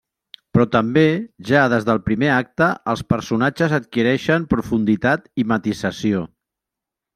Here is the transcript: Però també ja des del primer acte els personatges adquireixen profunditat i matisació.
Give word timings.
Però 0.57 0.63
també 0.75 1.03
ja 1.49 1.65
des 1.73 1.85
del 1.89 2.01
primer 2.07 2.31
acte 2.37 2.71
els 2.95 3.05
personatges 3.15 3.77
adquireixen 3.81 4.49
profunditat 4.57 5.31
i 5.45 5.49
matisació. 5.55 6.27